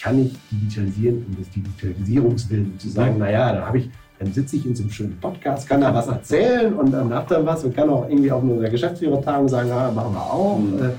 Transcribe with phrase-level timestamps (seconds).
[0.00, 4.66] kann nicht digitalisieren um des Digitalisierungswillen zu sagen, naja, da habe ich, dann sitze ich
[4.66, 7.74] in so einem schönen Podcast, kann da was erzählen und dann habt ihr was und
[7.74, 10.58] kann auch irgendwie auf einer Geschäftsführertagung sagen, ja, machen wir auch.
[10.58, 10.92] Mhm.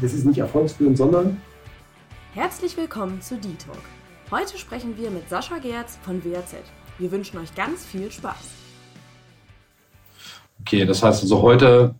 [0.00, 1.36] Das ist nicht erfolgsführend, sondern
[2.34, 3.78] Herzlich willkommen zu D-Talk.
[4.28, 6.56] Heute sprechen wir mit Sascha Gerz von WAZ.
[6.98, 8.50] Wir wünschen euch ganz viel Spaß.
[10.60, 11.94] Okay, das heißt also heute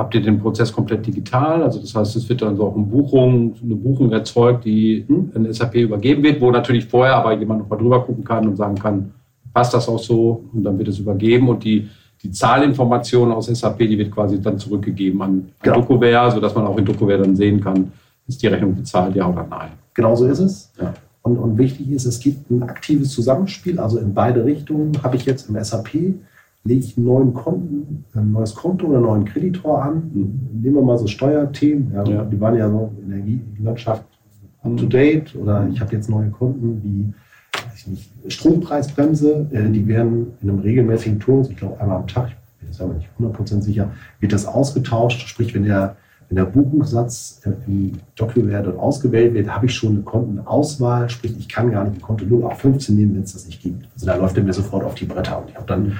[0.00, 1.62] habt ihr den Prozess komplett digital.
[1.62, 5.52] Also das heißt, es wird dann so auch eine Buchung, eine Buchung erzeugt, die in
[5.52, 8.76] SAP übergeben wird, wo natürlich vorher aber jemand noch mal drüber gucken kann und sagen
[8.76, 9.12] kann,
[9.52, 10.42] passt das auch so?
[10.54, 11.86] Und dann wird es übergeben und die,
[12.22, 15.80] die Zahlinformation aus SAP, die wird quasi dann zurückgegeben an, an genau.
[15.80, 17.92] Dokoware, sodass man auch in Dokoware dann sehen kann,
[18.26, 19.68] ist die Rechnung bezahlt, ja oder nein.
[19.92, 20.72] Genau so ist es.
[20.80, 20.94] Ja.
[21.20, 25.26] Und, und wichtig ist, es gibt ein aktives Zusammenspiel, also in beide Richtungen habe ich
[25.26, 26.14] jetzt im SAP
[26.64, 30.10] lege ich einen neuen Konten, ein neues Konto oder einen neuen Kreditor an.
[30.12, 30.60] Mhm.
[30.62, 31.92] Nehmen wir mal so Steuerthemen.
[31.94, 32.24] Ja, ja.
[32.24, 34.04] Die waren ja so Energielandschaft
[34.62, 35.34] up to date.
[35.36, 37.14] Oder ich habe jetzt neue Konten wie
[37.86, 39.48] nicht, Strompreisbremse.
[39.52, 42.80] Äh, die werden in einem regelmäßigen Turnus, ich glaube einmal am Tag, ich bin jetzt
[42.80, 45.26] aber nicht 100% sicher, wird das ausgetauscht.
[45.28, 45.96] Sprich, wenn der,
[46.28, 51.08] wenn der Buchungssatz im DocuWare dort ausgewählt wird, habe ich schon eine Kontenauswahl.
[51.08, 53.62] Sprich, ich kann gar nicht ein Konto 0 auf 15 nehmen, wenn es das nicht
[53.62, 53.88] gibt.
[53.94, 55.40] Also da läuft er mir sofort auf die Bretter.
[55.40, 55.92] Und ich habe dann äh,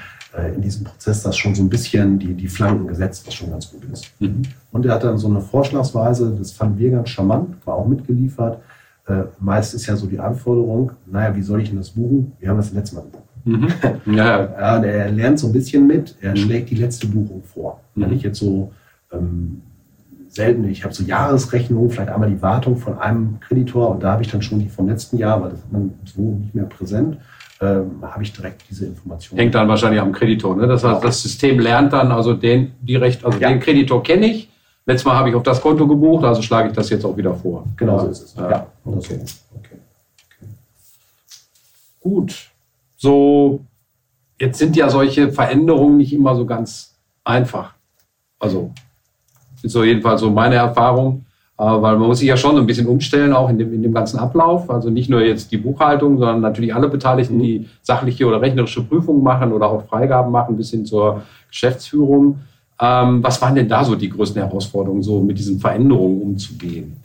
[0.55, 3.71] in diesem Prozess das schon so ein bisschen die, die Flanken gesetzt, was schon ganz
[3.71, 4.13] gut ist.
[4.21, 4.43] Mhm.
[4.71, 8.61] Und er hat dann so eine Vorschlagsweise, das fanden wir ganz charmant, war auch mitgeliefert.
[9.09, 12.33] Äh, meist ist ja so die Anforderung, naja, wie soll ich denn das buchen?
[12.39, 13.25] Wir haben das letzte Mal gebucht.
[13.45, 13.69] Mhm.
[14.15, 14.41] Ja.
[14.41, 16.37] ja, er lernt so ein bisschen mit, er mhm.
[16.37, 17.81] schlägt die letzte Buchung vor.
[17.95, 18.03] Mhm.
[18.03, 18.73] Wenn ich jetzt so
[19.13, 19.63] ähm,
[20.29, 24.23] selten, ich habe so Jahresrechnungen, vielleicht einmal die Wartung von einem Kreditor und da habe
[24.23, 27.19] ich dann schon die vom letzten Jahr, weil das hat man so nicht mehr präsent
[27.61, 29.39] ähm, habe ich direkt diese Information.
[29.39, 30.57] Hängt dann wahrscheinlich am Kreditor.
[30.57, 30.67] Ne?
[30.67, 33.49] Das heißt, das System lernt dann also den, die Recht, also ja.
[33.49, 34.49] den Kreditor kenne ich.
[34.87, 37.35] Letztes Mal habe ich auf das Konto gebucht, also schlage ich das jetzt auch wieder
[37.35, 37.67] vor.
[37.77, 38.35] Genau so ist es.
[38.35, 38.51] Ja.
[38.51, 38.67] ja.
[38.85, 38.99] Okay.
[38.99, 39.25] okay.
[39.57, 40.49] okay.
[42.01, 42.51] Gut.
[42.97, 43.61] So,
[44.39, 47.75] jetzt sind ja solche Veränderungen nicht immer so ganz einfach.
[48.39, 48.73] Also,
[49.63, 51.27] ist so jedenfalls so meine Erfahrung.
[51.61, 53.93] Äh, weil man muss sich ja schon ein bisschen umstellen, auch in dem, in dem
[53.93, 54.71] ganzen Ablauf.
[54.71, 59.23] Also nicht nur jetzt die Buchhaltung, sondern natürlich alle Beteiligten, die sachliche oder rechnerische Prüfungen
[59.23, 62.39] machen oder auch Freigaben machen, bis hin zur Geschäftsführung.
[62.81, 66.97] Ähm, was waren denn da so die größten Herausforderungen, so mit diesen Veränderungen umzugehen?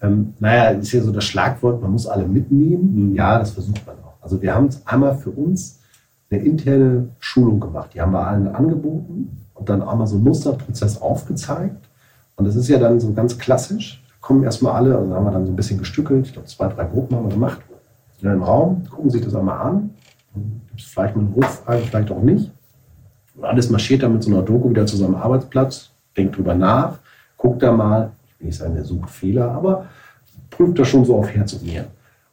[0.00, 3.10] Ähm, naja, ist ja so das Schlagwort, man muss alle mitnehmen.
[3.10, 3.16] Mhm.
[3.16, 4.22] Ja, das versucht man auch.
[4.22, 5.80] Also wir haben einmal für uns
[6.30, 7.90] eine interne Schulung gemacht.
[7.92, 11.89] Die haben wir allen angeboten und dann einmal so einen Musterprozess aufgezeigt
[12.36, 14.02] und das ist ja dann so ganz klassisch.
[14.08, 16.26] Da kommen erstmal alle, also haben wir dann so ein bisschen gestückelt.
[16.26, 17.60] Ich glaube, zwei, drei Gruppen haben wir gemacht.
[18.22, 19.90] In einem Raum, gucken sich das einmal an.
[20.34, 22.50] Gibt es vielleicht mal eine Rückfrage, vielleicht auch nicht.
[23.36, 26.98] Und alles marschiert dann mit so einer Doku wieder zu seinem Arbeitsplatz, denkt drüber nach,
[27.36, 29.86] guckt da mal, ich will nicht sagen, der sucht Fehler, aber
[30.50, 31.86] prüft das schon so auf Herz und Nieren.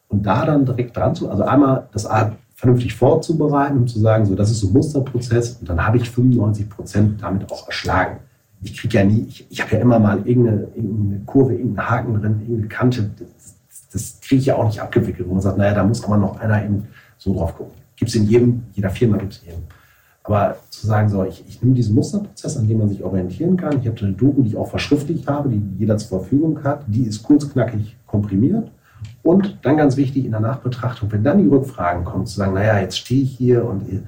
[0.09, 2.07] Und da dann direkt dran zu, also einmal das
[2.55, 6.09] vernünftig vorzubereiten und zu sagen, so, das ist so ein Musterprozess und dann habe ich
[6.09, 8.19] 95 Prozent damit auch erschlagen
[8.62, 12.13] ich kriege ja nie, ich, ich habe ja immer mal irgendeine, irgendeine, Kurve, irgendeinen Haken
[12.22, 13.12] drin, irgendeine Kante.
[13.18, 13.56] Das,
[13.91, 15.28] das kriege ich ja auch nicht abgewickelt.
[15.28, 16.88] wo man sagt, naja, da muss aber noch einer eben
[17.18, 17.73] so drauf gucken.
[17.95, 19.63] Gibt es in jedem, jeder Firma gibt es eben.
[20.23, 23.79] Aber zu sagen, so, ich, ich nehme diesen Musterprozess, an dem man sich orientieren kann.
[23.79, 26.84] Ich habe eine Doku, die ich auch verschriftlicht habe, die jeder zur Verfügung hat.
[26.88, 28.69] Die ist kurz, knackig komprimiert.
[29.24, 32.79] Und dann ganz wichtig in der Nachbetrachtung, wenn dann die Rückfragen kommen, zu sagen, naja,
[32.79, 34.01] jetzt stehe ich hier und äh,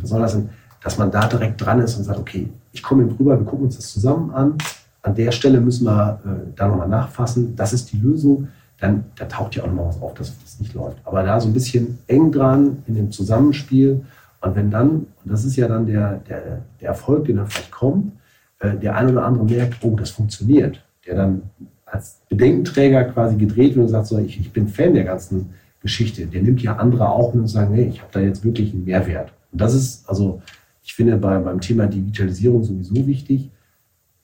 [0.00, 0.48] was soll das denn?
[0.82, 3.66] Dass man da direkt dran ist und sagt, okay, ich komme eben rüber, wir gucken
[3.66, 4.58] uns das zusammen an.
[5.02, 7.54] An der Stelle müssen wir äh, da nochmal nachfassen.
[7.56, 8.48] Das ist die Lösung.
[8.80, 10.98] Dann da taucht ja auch nochmal was auf, dass das nicht läuft.
[11.04, 14.04] Aber da so ein bisschen eng dran in dem Zusammenspiel.
[14.40, 17.70] Und wenn dann, und das ist ja dann der, der, der Erfolg, den dann vielleicht
[17.70, 18.12] kommt,
[18.58, 20.82] äh, der ein oder andere merkt, oh, das funktioniert.
[21.06, 21.42] Der dann
[21.86, 26.26] als Bedenkenträger quasi gedreht wird und sagt, so, ich, ich bin Fan der ganzen Geschichte.
[26.26, 29.32] Der nimmt ja andere auch und sagt, nee, ich habe da jetzt wirklich einen Mehrwert.
[29.52, 30.42] Und das ist also
[30.84, 33.50] ich finde bei, beim Thema Digitalisierung sowieso wichtig.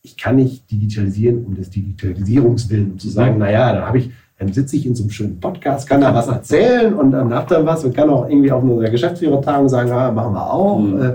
[0.02, 3.40] Ich kann nicht digitalisieren um des Digitalisierungswillen, um zu sagen, mhm.
[3.40, 6.28] naja, da habe ich, dann sitze ich in so einem schönen Podcast, kann da was
[6.28, 10.12] erzählen und dann habt ihr was und kann auch irgendwie auf einer Geschäftsführertagung sagen, ah,
[10.12, 10.78] machen wir auch.
[10.78, 11.02] Mhm.
[11.02, 11.12] Äh,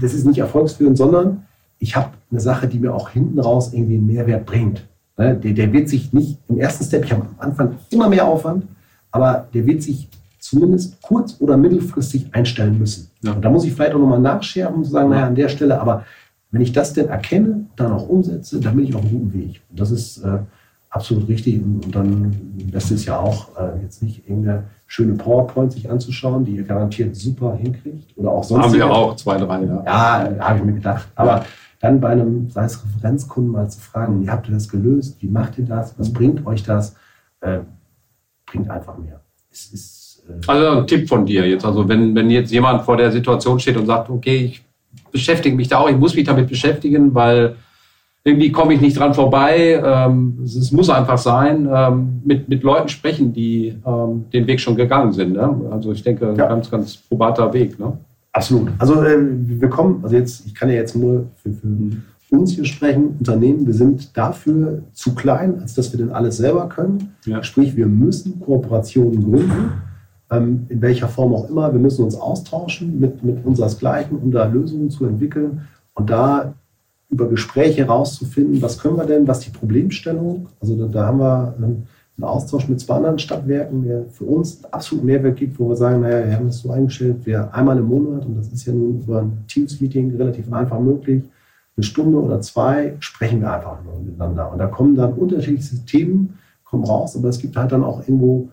[0.00, 1.44] das ist nicht erfolgsführend, sondern
[1.78, 4.86] ich habe eine Sache, die mir auch hinten raus irgendwie einen Mehrwert bringt.
[5.16, 8.26] Ne, der, der wird sich nicht im ersten Step, ich habe am Anfang immer mehr
[8.26, 8.64] Aufwand,
[9.12, 10.08] aber der wird sich
[10.44, 13.10] zumindest kurz- oder mittelfristig einstellen müssen.
[13.22, 13.32] Ja.
[13.32, 16.04] Und da muss ich vielleicht auch nochmal nachschärfen und sagen, naja, an der Stelle, aber
[16.50, 19.60] wenn ich das denn erkenne, dann auch umsetze, dann bin ich auf einem guten Weg.
[19.70, 20.38] Und das ist äh,
[20.90, 21.62] absolut richtig.
[21.62, 22.36] Und, und dann,
[22.70, 27.16] das ist ja auch äh, jetzt nicht irgendeine schöne PowerPoint sich anzuschauen, die ihr garantiert
[27.16, 28.16] super hinkriegt.
[28.16, 28.64] Oder auch sonst.
[28.64, 29.82] Haben wir auch zwei, drei, ja.
[29.84, 31.08] Ja, habe ich mir gedacht.
[31.16, 31.44] Aber
[31.80, 35.16] dann bei einem, sei es Referenzkunden mal zu fragen, wie habt ihr das gelöst?
[35.20, 35.98] Wie macht ihr das?
[35.98, 36.94] Was bringt euch das?
[37.44, 37.60] äh,
[38.46, 39.20] bringt einfach mehr.
[39.50, 40.03] Es ist,
[40.46, 41.64] also ein Tipp von dir jetzt.
[41.64, 44.64] Also wenn, wenn jetzt jemand vor der Situation steht und sagt, okay, ich
[45.12, 47.56] beschäftige mich da auch, ich muss mich damit beschäftigen, weil
[48.24, 49.80] irgendwie komme ich nicht dran vorbei.
[49.84, 54.76] Ähm, es, muss einfach sein, ähm, mit, mit Leuten sprechen, die ähm, den Weg schon
[54.76, 55.34] gegangen sind.
[55.34, 55.60] Ne?
[55.70, 56.46] Also ich denke, ja.
[56.46, 57.78] ganz, ganz probater Weg.
[57.78, 57.92] Ne?
[58.32, 58.70] Absolut.
[58.78, 62.64] Also äh, wir kommen, also jetzt, ich kann ja jetzt nur für, für uns hier
[62.64, 67.14] sprechen, Unternehmen, wir sind dafür zu klein, als dass wir denn alles selber können.
[67.26, 67.42] Ja.
[67.42, 69.72] Sprich, wir müssen Kooperationen gründen,
[70.30, 71.72] ähm, in welcher Form auch immer.
[71.72, 75.68] Wir müssen uns austauschen mit, mit unseresgleichen, um da Lösungen zu entwickeln.
[75.94, 76.54] Und da
[77.10, 81.54] über Gespräche herauszufinden, was können wir denn, was die Problemstellung, also da, da haben wir
[81.56, 81.86] einen,
[82.16, 86.00] einen, Austausch mit zwei anderen Stadtwerken, der für uns absolut Mehrwert gibt, wo wir sagen,
[86.00, 89.00] naja, wir haben das so eingestellt, wir einmal im Monat, und das ist ja nun
[89.00, 91.22] über ein Teams-Meeting relativ einfach möglich,
[91.76, 94.50] eine Stunde oder zwei sprechen wir einfach nur miteinander.
[94.52, 98.48] Und da kommen dann unterschiedliche Themen, kommen raus, aber es gibt halt dann auch irgendwo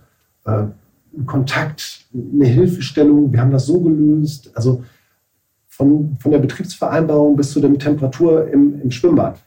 [0.46, 0.74] äh, einen
[1.26, 4.52] Kontakt, eine Hilfestellung, wir haben das so gelöst.
[4.54, 4.84] Also
[5.68, 9.40] von, von der Betriebsvereinbarung bis zu der Temperatur im, im Schwimmbad.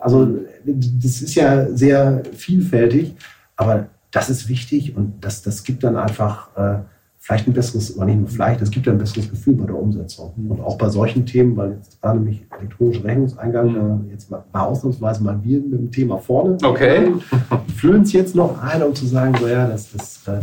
[0.00, 3.14] Also das ist ja sehr vielfältig,
[3.56, 6.78] aber das ist wichtig und das, das gibt dann einfach äh,
[7.18, 10.32] vielleicht ein besseres, oder nicht nur vielleicht, es gibt ein besseres Gefühl bei der Umsetzung.
[10.36, 10.52] Mhm.
[10.52, 14.10] Und auch bei solchen Themen, weil jetzt gerade nämlich elektronischer Rechnungseingang, mhm.
[14.10, 16.56] jetzt war ausnahmsweise mal wir mit dem Thema vorne.
[16.62, 17.12] Okay.
[17.76, 20.40] Fühlen es jetzt noch ein, um zu sagen, so ja, das, das äh,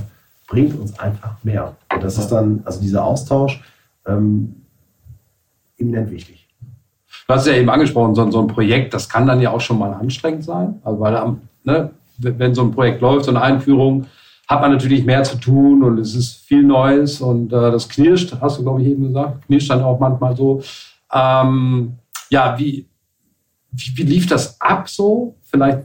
[0.48, 1.76] bringt uns einfach mehr.
[1.94, 3.62] Und das ist dann, also dieser Austausch,
[4.06, 4.64] ähm,
[5.78, 6.48] eminent wichtig.
[7.28, 9.80] Du hast ja eben angesprochen, so, so, ein Projekt, das kann dann ja auch schon
[9.80, 10.82] mal anstrengend sein.
[10.84, 14.08] Also weil ne, wenn so ein Projekt läuft, so eine Einführung,
[14.48, 18.36] hat man natürlich mehr zu tun und es ist viel Neues und äh, das knirscht,
[18.42, 20.62] hast du, glaube ich, eben gesagt, knirscht dann auch manchmal so.
[21.12, 21.94] Ähm,
[22.30, 22.86] ja, wie,
[23.72, 25.36] wie, wie, lief das ab so?
[25.44, 25.80] Vielleicht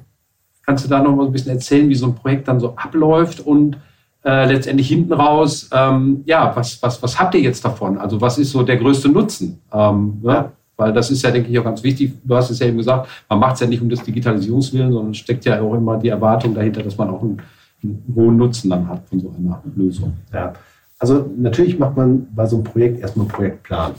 [0.67, 3.41] kannst du da noch mal ein bisschen erzählen, wie so ein Projekt dann so abläuft
[3.41, 3.79] und
[4.25, 7.99] äh, letztendlich hinten raus, ähm, ja, was, was, was habt ihr jetzt davon?
[7.99, 9.61] Also was ist so der größte Nutzen?
[9.73, 10.53] Ähm, ja.
[10.77, 12.13] Weil das ist ja, denke ich, auch ganz wichtig.
[12.23, 15.15] Du hast es ja eben gesagt, man macht es ja nicht um des Digitalisierungswillen, sondern
[15.15, 17.43] steckt ja auch immer die Erwartung dahinter, dass man auch einen,
[17.83, 20.13] einen hohen Nutzen dann hat von so einer Lösung.
[20.33, 20.53] Ja,
[21.01, 23.93] also natürlich macht man bei so einem Projekt erstmal einen Projektplan.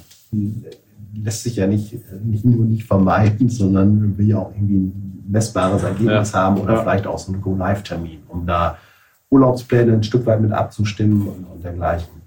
[1.13, 5.83] Lässt sich ja nicht, nicht nur nicht vermeiden, sondern will ja auch irgendwie ein messbares
[5.83, 6.39] Ergebnis ja.
[6.39, 6.81] haben oder ja.
[6.81, 8.77] vielleicht auch so einen Go-Live-Termin, um da
[9.29, 12.19] Urlaubspläne ein Stück weit mit abzustimmen und, und dergleichen.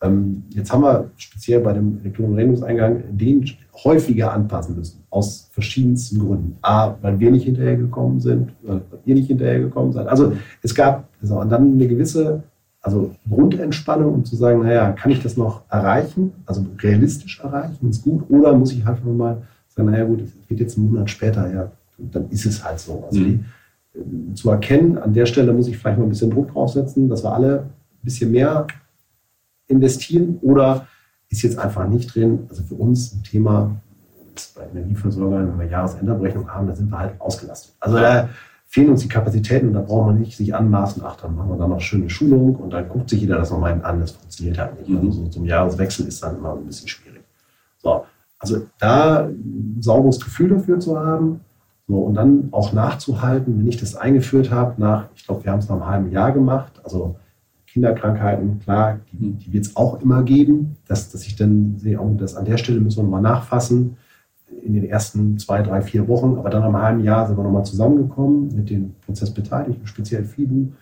[0.00, 3.44] Ähm, jetzt haben wir speziell bei dem elektronischen Rechnungseingang den
[3.84, 6.56] häufiger anpassen müssen, aus verschiedensten Gründen.
[6.62, 10.06] A, weil wir nicht hinterhergekommen sind, weil ihr nicht hinterhergekommen seid.
[10.06, 10.32] Also
[10.62, 12.42] es gab so, und dann eine gewisse
[12.80, 18.02] also Grundentspannung, um zu sagen, naja, kann ich das noch erreichen, also realistisch erreichen, ist
[18.02, 21.52] gut, oder muss ich halt mal sagen, naja gut, es geht jetzt einen Monat später,
[21.52, 23.04] ja, dann ist es halt so.
[23.06, 23.24] Also mhm.
[23.24, 23.44] die,
[24.34, 24.98] zu erkennen.
[24.98, 28.04] An der Stelle muss ich vielleicht mal ein bisschen Druck draufsetzen, dass wir alle ein
[28.04, 28.66] bisschen mehr
[29.66, 30.86] investieren oder
[31.28, 32.46] ist jetzt einfach nicht drin.
[32.48, 33.80] Also für uns ein Thema
[34.54, 37.74] bei Energieversorgern, wenn wir Jahresendabrechnung haben, da sind wir halt ausgelastet.
[37.80, 38.28] Also da
[38.66, 41.56] fehlen uns die Kapazitäten und da braucht man nicht sich anmaßen, ach, dann machen wir
[41.56, 44.00] da noch schöne Schulung und dann guckt sich jeder das nochmal an.
[44.00, 44.96] Das funktioniert halt nicht.
[44.96, 47.22] Also so zum Jahreswechsel ist dann immer ein bisschen schwierig.
[47.78, 48.04] So,
[48.38, 51.40] also da ein sauberes Gefühl dafür zu haben,
[51.88, 55.60] so, und dann auch nachzuhalten, wenn ich das eingeführt habe, nach, ich glaube, wir haben
[55.60, 57.16] es nach einem halben Jahr gemacht, also
[57.66, 62.14] Kinderkrankheiten, klar, die, die wird es auch immer geben, dass, dass ich dann sehe, oh,
[62.18, 63.96] das an der Stelle müssen wir nochmal nachfassen
[64.62, 67.44] in den ersten zwei, drei, vier Wochen, aber dann nach einem halben Jahr sind wir
[67.44, 70.72] nochmal zusammengekommen mit den Prozessbeteiligten, speziell FIBU.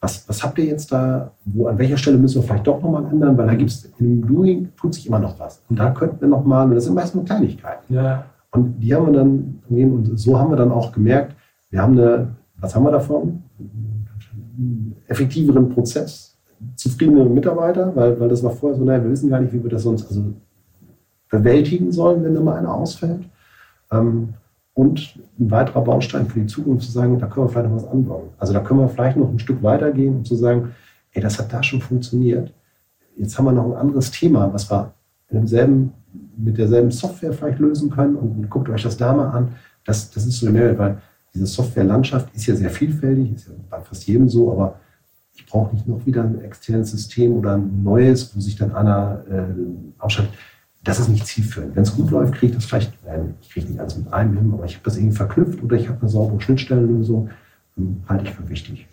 [0.00, 1.32] Was, was habt ihr jetzt da?
[1.44, 3.38] Wo, an welcher Stelle müssen wir vielleicht doch nochmal ändern?
[3.38, 5.62] Weil da gibt es im Doing tut sich immer noch was.
[5.68, 7.94] Und da könnten wir nochmal, das sind meist nur Kleinigkeiten.
[7.94, 8.26] Ja.
[8.54, 11.34] Und die haben wir dann, und so haben wir dann auch gemerkt,
[11.70, 13.42] wir haben eine, was haben wir davon?
[13.58, 16.38] Einen effektiveren Prozess,
[16.76, 19.70] zufriedene Mitarbeiter, weil, weil das war vorher so, naja, wir wissen gar nicht, wie wir
[19.70, 20.22] das sonst also
[21.28, 23.28] bewältigen sollen, wenn da mal einer ausfällt.
[23.90, 24.34] Ähm,
[24.72, 27.88] und ein weiterer Baustein für die Zukunft zu sagen, da können wir vielleicht noch was
[27.88, 28.28] anbauen.
[28.38, 30.70] Also da können wir vielleicht noch ein Stück weitergehen und zu sagen,
[31.12, 32.52] ey, das hat da schon funktioniert.
[33.16, 34.92] Jetzt haben wir noch ein anderes Thema, was wir
[35.28, 35.92] in demselben
[36.36, 39.48] mit derselben Software vielleicht lösen können und guckt euch das da mal an.
[39.84, 40.98] Das, das ist so eine, weil
[41.34, 44.78] diese Softwarelandschaft ist ja sehr vielfältig, ist ja bei fast jedem so, aber
[45.32, 49.24] ich brauche nicht noch wieder ein externes System oder ein neues, wo sich dann einer
[49.28, 49.44] äh,
[49.98, 50.34] ausschaltet.
[50.84, 51.74] Das ist nicht zielführend.
[51.74, 54.36] Wenn es gut läuft, kriege ich das vielleicht, nein, ich kriege nicht alles mit einem
[54.36, 57.30] hin, aber ich habe das irgendwie verknüpft oder ich habe eine saubere Schnittstellenlösung,
[57.76, 58.86] ähm, halte ich für wichtig.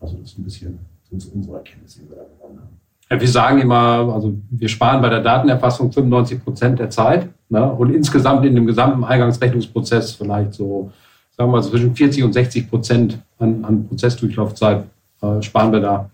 [0.00, 0.78] Also das ist ein bisschen
[1.10, 2.80] sind so unsere Erkenntnisse, die wir da gewonnen haben.
[3.12, 7.70] Wir sagen immer, also wir sparen bei der Datenerfassung 95 Prozent der Zeit ne?
[7.72, 10.92] und insgesamt in dem gesamten Eingangsrechnungsprozess vielleicht so,
[11.36, 14.84] sagen wir mal, zwischen 40 und 60 Prozent an, an Prozessdurchlaufzeit
[15.22, 16.10] äh, sparen wir da.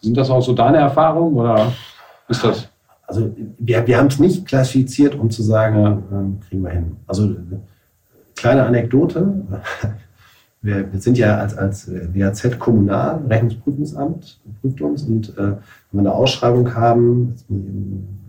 [0.00, 1.70] Sind das auch so deine Erfahrungen oder
[2.28, 2.68] ist das?
[3.06, 6.18] Also wir, wir haben es nicht klassifiziert, um zu sagen, ja.
[6.18, 6.96] ähm, kriegen wir hin.
[7.06, 7.34] Also
[8.36, 9.34] kleine Anekdote.
[10.60, 15.58] Wir, wir, sind ja als, als WAZ kommunal, Rechnungsprüfungsamt, prüft uns und äh, wenn
[15.92, 17.34] wir eine Ausschreibung haben,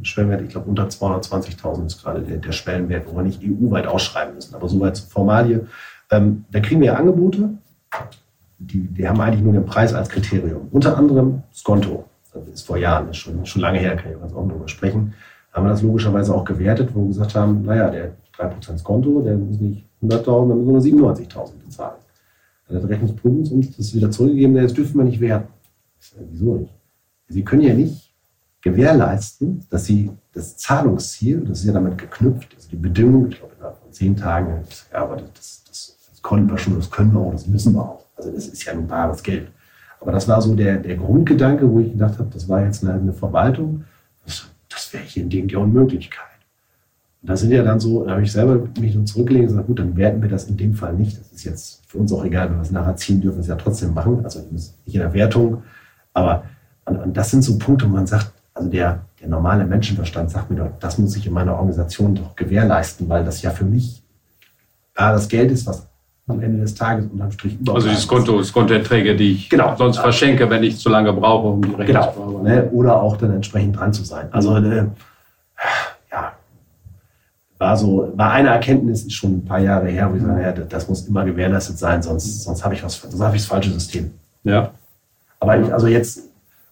[0.04, 4.36] Schwellenwert, ich glaube unter 220.000 ist gerade der, der, Schwellenwert, wo wir nicht EU-weit ausschreiben
[4.36, 5.68] müssen, aber soweit zur Formalie,
[6.12, 7.50] ähm, da kriegen wir Angebote,
[8.60, 10.68] die, die haben eigentlich nur den Preis als Kriterium.
[10.72, 14.34] Unter anderem Skonto, das ist vor Jahren, ist schon, schon lange her, kann ich ganz
[14.34, 15.14] offen darüber sprechen,
[15.52, 19.36] haben wir das logischerweise auch gewertet, wo wir gesagt haben, naja, der 3% Skonto, der
[19.36, 21.98] muss nicht 100.000, dann müssen wir nur 97.000 bezahlen.
[22.70, 25.52] Dann hat Rechnungsprüfung uns das wieder zurückgegeben, das dürfen wir nicht werten.
[26.32, 26.74] Wieso nicht?
[27.28, 28.14] Sie können ja nicht
[28.62, 33.54] gewährleisten, dass Sie das Zahlungsziel, das ist ja damit geknüpft, also die Bedingung, ich glaube,
[33.58, 37.20] innerhalb von zehn Tagen, ja, aber das, das, das konnten wir schon, das können wir
[37.20, 38.06] auch, das müssen wir auch.
[38.16, 39.48] Also das ist ja ein bares Geld.
[40.02, 42.94] Aber das war so der, der Grundgedanke, wo ich gedacht habe, das war jetzt eine,
[42.94, 43.86] eine Verwaltung,
[44.26, 46.26] das, das wäre hier in Ding der Unmöglichkeit.
[47.22, 49.68] Und da sind ja dann so, da habe ich selber mich nur zurückgelegt und gesagt,
[49.68, 51.20] gut, dann werten wir das in dem Fall nicht.
[51.20, 53.48] Das ist jetzt für uns auch egal, wenn wir es nachher ziehen, dürfen wir es
[53.48, 54.24] ja trotzdem machen.
[54.24, 55.64] Also nicht in der Wertung.
[56.14, 56.44] Aber
[56.86, 60.50] und, und das sind so Punkte, wo man sagt, also der, der normale Menschenverstand sagt
[60.50, 64.02] mir doch, das muss ich in meiner Organisation doch gewährleisten, weil das ja für mich
[64.96, 65.88] da das Geld ist, was
[66.28, 69.76] am Ende des Tages unterm Strich überhaupt Also die Konto, Skontoerträge, die ich genau.
[69.76, 72.12] sonst verschenke, wenn ich zu lange brauche, um die Rechnung genau.
[72.12, 72.44] zu bearbeiten.
[72.44, 72.70] Ne?
[72.72, 74.28] Oder auch dann entsprechend dran zu sein.
[74.32, 74.86] Also äh,
[77.60, 80.52] war so, war eine Erkenntnis, ist schon ein paar Jahre her, wo ich sage, ja,
[80.54, 83.72] das muss immer gewährleistet sein, sonst, sonst habe ich was, sonst habe ich das falsche
[83.72, 84.12] System.
[84.44, 84.72] Ja.
[85.42, 86.24] Aber ich, also jetzt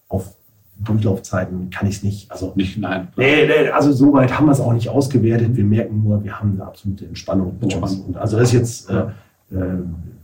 [0.08, 0.34] auf
[0.80, 2.32] Durchlaufzeiten kann ich es nicht.
[2.32, 3.10] Also nicht, nein.
[3.18, 5.56] Nee, nee, also so weit haben wir es auch nicht ausgewertet.
[5.56, 7.58] Wir merken nur, wir haben eine absolute Entspannung.
[7.62, 8.06] Entspannung.
[8.06, 9.08] Und also das jetzt äh,
[9.52, 9.56] äh,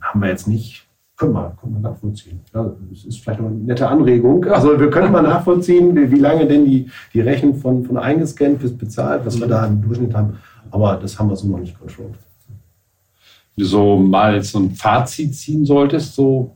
[0.02, 0.88] haben wir jetzt nicht.
[1.16, 2.40] Können wir, können wir nachvollziehen.
[2.54, 4.46] Ja, das ist vielleicht noch eine nette Anregung.
[4.46, 8.60] Also wir können mal nachvollziehen, wie, wie lange denn die, die Rechnung von, von eingescannt
[8.60, 10.38] bis bezahlt, was wir da im Durchschnitt haben.
[10.72, 12.18] Aber das haben wir so noch nicht kontrolliert.
[13.56, 16.56] Du so mal so ein Fazit ziehen solltest, so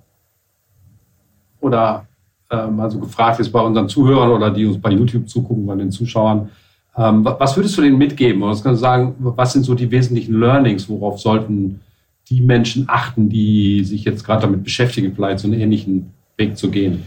[1.59, 2.07] oder
[2.49, 5.91] ähm, also gefragt ist bei unseren Zuhörern oder die uns bei YouTube zugucken, bei den
[5.91, 6.49] Zuschauern,
[6.95, 8.41] ähm, was würdest du denen mitgeben?
[8.41, 11.81] Oder was kannst du sagen, was sind so die wesentlichen Learnings, worauf sollten
[12.29, 16.69] die Menschen achten, die sich jetzt gerade damit beschäftigen, vielleicht so einen ähnlichen Weg zu
[16.71, 17.03] gehen?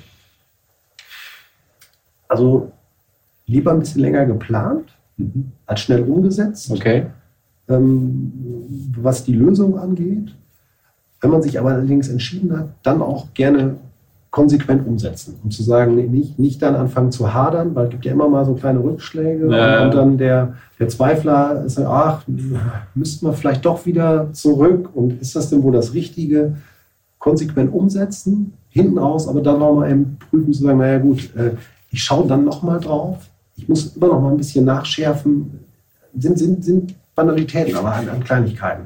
[2.28, 2.70] Also
[3.46, 5.52] lieber ein bisschen länger geplant, mhm.
[5.66, 6.70] als schnell umgesetzt.
[6.70, 7.06] Okay.
[7.68, 8.32] Ähm,
[8.96, 10.34] was die Lösung angeht.
[11.20, 13.76] Wenn man sich aber allerdings entschieden hat, dann auch gerne
[14.30, 15.36] konsequent umsetzen.
[15.42, 18.44] Um zu sagen, nicht, nicht dann anfangen zu hadern, weil es gibt ja immer mal
[18.44, 19.84] so kleine Rückschläge ja.
[19.84, 22.22] und, dann der, der Zweifler ist, ach,
[22.94, 26.56] müssten wir vielleicht doch wieder zurück und ist das denn wohl das Richtige?
[27.18, 31.50] Konsequent umsetzen, hinten raus, aber dann nochmal eben prüfen, zu sagen, naja gut, äh,
[31.90, 33.28] ich schaue dann nochmal drauf,
[33.62, 35.60] ich muss immer noch mal ein bisschen nachschärfen,
[36.16, 38.84] sind, sind, sind Banalitäten, aber an, an Kleinigkeiten.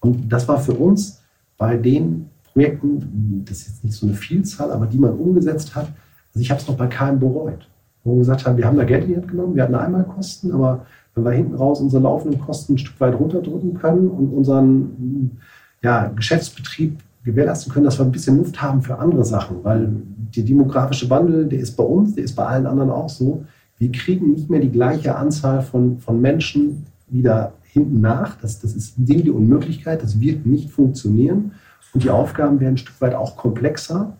[0.00, 1.20] Und das war für uns
[1.58, 5.88] bei den Projekten, das ist jetzt nicht so eine Vielzahl, aber die man umgesetzt hat.
[6.34, 7.68] Also ich habe es noch bei keinem bereut.
[8.04, 10.52] Wo wir gesagt haben, wir haben da Geld in die Hand genommen, wir hatten Einmalkosten,
[10.52, 15.38] aber wenn wir hinten raus unsere laufenden Kosten ein Stück weit runterdrücken können und unseren
[15.82, 19.92] ja, Geschäftsbetrieb gewährleisten können, dass wir ein bisschen Luft haben für andere Sachen, weil
[20.34, 23.44] der demografische Wandel, der ist bei uns, der ist bei allen anderen auch so.
[23.78, 28.36] Wir kriegen nicht mehr die gleiche Anzahl von, von Menschen wieder hinten nach.
[28.40, 31.52] Das, das ist Ding die Unmöglichkeit, das wird nicht funktionieren.
[31.94, 34.16] Und die Aufgaben werden ein Stück weit auch komplexer.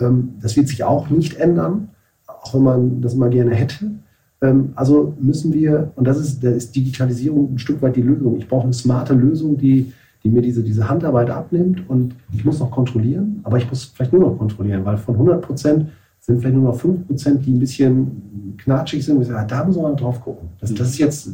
[0.00, 1.88] Ähm, das wird sich auch nicht ändern,
[2.26, 3.92] auch wenn man das mal gerne hätte.
[4.40, 8.36] Ähm, also müssen wir, und das ist, da ist Digitalisierung ein Stück weit die Lösung.
[8.38, 9.92] Ich brauche eine smarte Lösung, die,
[10.24, 14.12] die mir diese, diese Handarbeit abnimmt und ich muss noch kontrollieren, aber ich muss vielleicht
[14.12, 15.88] nur noch kontrollieren, weil von 100 Prozent
[16.22, 19.22] sind vielleicht nur noch 5 Prozent, die ein bisschen knatschig sind.
[19.24, 20.48] Sage, da muss man drauf gucken.
[20.60, 21.30] Das, das ist jetzt,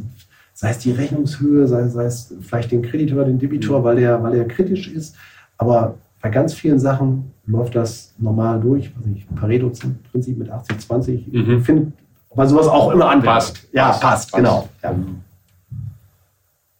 [0.54, 4.33] sei es die Rechnungshöhe, sei, sei es vielleicht den Kreditor, den Debitor, weil der, weil
[4.33, 5.14] der kritisch ist.
[5.59, 8.90] Aber bei ganz vielen Sachen läuft das normal durch.
[8.97, 11.30] Also ich, Pareto-Prinzip mit 80-20.
[11.30, 11.59] Mhm.
[11.59, 11.92] Ich finde,
[12.35, 13.68] bei sowas auch immer anpasst.
[13.73, 14.68] Ja, passt, passt genau.
[14.83, 14.95] Ja.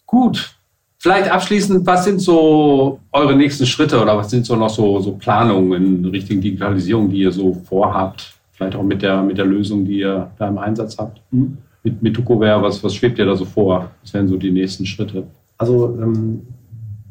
[0.07, 0.58] Gut.
[1.01, 5.13] Vielleicht abschließend, was sind so eure nächsten Schritte oder was sind so noch so, so
[5.13, 8.35] Planungen in Richtung Digitalisierung, die ihr so vorhabt?
[8.51, 11.21] Vielleicht auch mit der, mit der Lösung, die ihr da im Einsatz habt.
[11.31, 11.59] Mhm.
[11.85, 13.93] Mit, mit Tucoware, was, was schwebt ihr da so vor?
[14.03, 15.25] Was wären so die nächsten Schritte?
[15.57, 16.43] Also ähm,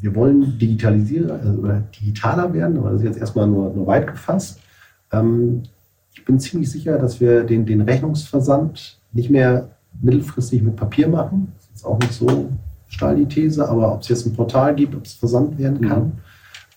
[0.02, 4.08] wir wollen digitalisieren also, oder digitaler werden, aber das ist jetzt erstmal nur, nur weit
[4.08, 4.60] gefasst.
[5.14, 5.64] Ähm,
[6.14, 9.70] ich bin ziemlich sicher, dass wir den, den Rechnungsversand nicht mehr
[10.02, 11.54] mittelfristig mit Papier machen.
[11.56, 12.50] Das ist auch nicht so
[12.88, 16.04] steil die These, aber ob es jetzt ein Portal gibt, ob es versandt werden kann.
[16.04, 16.12] Mhm.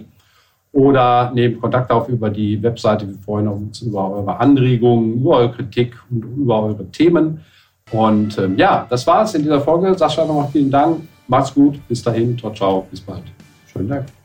[0.74, 3.08] oder nehmt Kontakt auf über die Webseite.
[3.08, 7.40] Wir freuen uns über eure Anregungen, über eure Kritik und über eure Themen.
[7.94, 9.96] Und ähm, ja, das war's in dieser Folge.
[9.98, 11.02] Sascha, nochmal vielen Dank.
[11.28, 11.80] Macht's gut.
[11.88, 12.38] Bis dahin.
[12.38, 12.88] Ciao, ciao.
[12.90, 13.24] Bis bald.
[13.72, 14.23] Schönen Dank.